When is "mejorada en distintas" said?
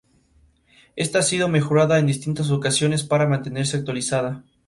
1.47-2.49